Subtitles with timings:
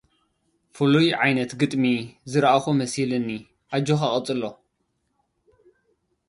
[0.75, 1.83] ፍሉይ ዓይነት ግጥሚ
[2.31, 3.29] ዝረኣኩ መሲልኒ
[3.75, 4.43] ኣጆካ ቀጽሎ